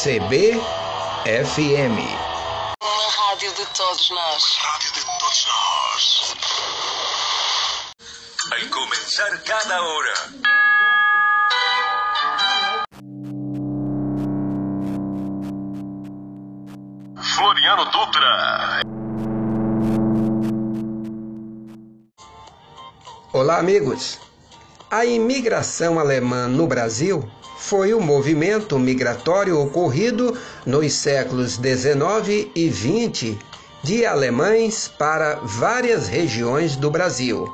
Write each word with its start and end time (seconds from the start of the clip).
CBFM. 0.00 0.60
Uma 2.80 3.08
rádio 3.10 3.52
de 3.52 3.66
todos 3.66 4.10
nós. 4.10 4.44
Rádio 4.60 4.92
de 4.92 5.04
todos 5.04 5.46
nós. 5.48 6.36
Em 8.62 8.68
começar 8.68 9.36
cada 9.42 9.82
hora. 9.82 10.14
Floriano 17.34 17.84
Dutra. 17.86 18.80
Olá, 23.32 23.58
amigos. 23.58 24.27
A 24.90 25.04
imigração 25.04 25.98
alemã 25.98 26.48
no 26.48 26.66
Brasil 26.66 27.22
foi 27.58 27.92
o 27.92 28.00
movimento 28.00 28.78
migratório 28.78 29.60
ocorrido 29.60 30.34
nos 30.64 30.94
séculos 30.94 31.56
XIX 31.56 32.48
e 32.54 32.72
XX 32.72 33.36
de 33.82 34.06
alemães 34.06 34.88
para 34.88 35.40
várias 35.42 36.08
regiões 36.08 36.74
do 36.74 36.90
Brasil. 36.90 37.46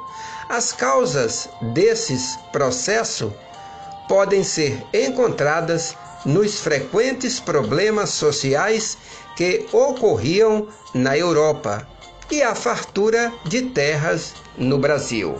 As 0.48 0.72
causas 0.72 1.48
desses 1.60 2.38
processos 2.52 3.32
podem 4.06 4.44
ser 4.44 4.80
encontradas 4.94 5.96
nos 6.24 6.60
frequentes 6.60 7.40
problemas 7.40 8.10
sociais 8.10 8.96
que 9.36 9.66
ocorriam 9.72 10.68
na 10.94 11.18
Europa 11.18 11.84
e 12.30 12.44
a 12.44 12.54
fartura 12.54 13.32
de 13.44 13.62
terras 13.62 14.34
no 14.56 14.78
Brasil. 14.78 15.36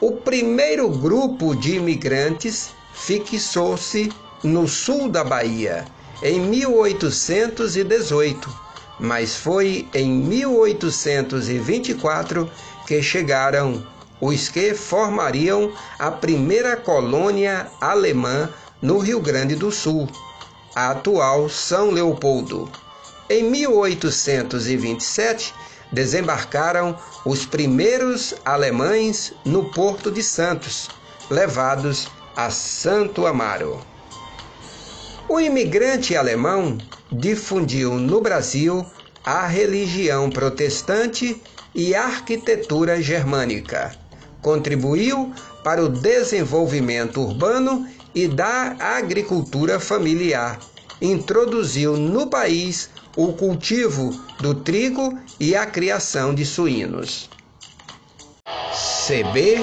O 0.00 0.12
primeiro 0.12 0.88
grupo 0.88 1.54
de 1.54 1.76
imigrantes 1.76 2.70
fixou-se 2.94 4.10
no 4.42 4.66
sul 4.66 5.10
da 5.10 5.22
Bahia 5.22 5.84
em 6.22 6.40
1818, 6.40 8.50
mas 8.98 9.36
foi 9.36 9.86
em 9.92 10.10
1824 10.10 12.50
que 12.86 13.02
chegaram 13.02 13.86
os 14.22 14.48
que 14.48 14.72
formariam 14.72 15.70
a 15.98 16.10
primeira 16.10 16.78
colônia 16.78 17.66
alemã 17.78 18.48
no 18.80 18.96
Rio 18.96 19.20
Grande 19.20 19.54
do 19.54 19.70
Sul, 19.70 20.08
a 20.74 20.92
atual 20.92 21.46
São 21.50 21.90
Leopoldo. 21.90 22.72
Em 23.28 23.44
1827, 23.44 25.52
desembarcaram 25.92 26.96
os 27.24 27.44
primeiros 27.44 28.34
alemães 28.44 29.32
no 29.44 29.70
Porto 29.70 30.10
de 30.10 30.22
Santos, 30.22 30.88
levados 31.30 32.08
a 32.36 32.50
Santo 32.50 33.26
Amaro. 33.26 33.80
O 35.28 35.40
imigrante 35.40 36.16
alemão 36.16 36.78
difundiu 37.12 37.94
no 37.94 38.20
Brasil 38.20 38.84
a 39.24 39.46
religião 39.46 40.30
protestante 40.30 41.40
e 41.74 41.94
a 41.94 42.04
arquitetura 42.04 43.00
germânica. 43.00 43.94
Contribuiu 44.42 45.32
para 45.62 45.84
o 45.84 45.88
desenvolvimento 45.88 47.20
urbano 47.20 47.86
e 48.14 48.26
da 48.26 48.76
agricultura 48.78 49.78
familiar. 49.78 50.58
Introduziu 51.00 51.96
no 51.96 52.26
país 52.26 52.90
o 53.22 53.34
cultivo 53.34 54.18
do 54.40 54.54
trigo 54.54 55.18
e 55.38 55.54
a 55.54 55.66
criação 55.66 56.34
de 56.34 56.46
suínos. 56.46 57.28
CBFM 59.06 59.60